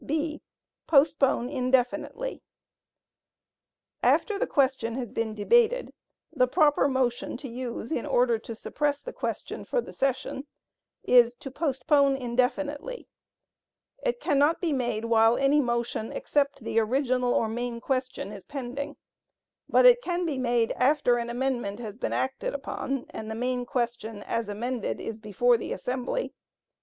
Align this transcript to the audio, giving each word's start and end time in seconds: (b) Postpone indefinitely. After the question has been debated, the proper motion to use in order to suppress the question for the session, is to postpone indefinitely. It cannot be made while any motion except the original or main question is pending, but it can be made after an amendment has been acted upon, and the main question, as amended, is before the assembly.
(b) 0.03 0.41
Postpone 0.87 1.47
indefinitely. 1.47 2.41
After 4.01 4.39
the 4.39 4.47
question 4.47 4.95
has 4.95 5.11
been 5.11 5.35
debated, 5.35 5.93
the 6.33 6.47
proper 6.47 6.87
motion 6.87 7.37
to 7.37 7.47
use 7.47 7.91
in 7.91 8.07
order 8.07 8.39
to 8.39 8.55
suppress 8.55 8.99
the 8.99 9.13
question 9.13 9.63
for 9.63 9.79
the 9.79 9.93
session, 9.93 10.47
is 11.03 11.35
to 11.35 11.51
postpone 11.51 12.17
indefinitely. 12.17 13.07
It 14.03 14.19
cannot 14.19 14.59
be 14.59 14.73
made 14.73 15.05
while 15.05 15.37
any 15.37 15.61
motion 15.61 16.11
except 16.11 16.63
the 16.63 16.79
original 16.79 17.35
or 17.35 17.47
main 17.47 17.79
question 17.79 18.31
is 18.31 18.43
pending, 18.43 18.95
but 19.69 19.85
it 19.85 20.01
can 20.01 20.25
be 20.25 20.39
made 20.39 20.71
after 20.77 21.17
an 21.17 21.29
amendment 21.29 21.77
has 21.79 21.99
been 21.99 22.11
acted 22.11 22.55
upon, 22.55 23.05
and 23.11 23.29
the 23.29 23.35
main 23.35 23.67
question, 23.67 24.23
as 24.23 24.49
amended, 24.49 24.99
is 24.99 25.19
before 25.19 25.57
the 25.59 25.71
assembly. 25.71 26.33